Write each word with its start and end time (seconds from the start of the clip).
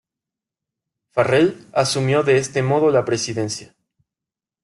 Farrell 1.11 1.67
asumió 1.73 2.23
de 2.23 2.37
este 2.37 2.63
modo 2.63 2.89
la 2.89 3.05
presidencia. 3.05 3.75